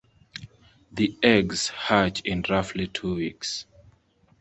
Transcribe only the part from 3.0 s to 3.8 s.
weeks.